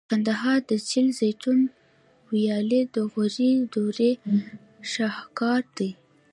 [0.03, 1.55] د کندهار د چل زینو
[2.31, 4.11] ویالې د غوري دورې
[4.93, 5.91] شاهکار دي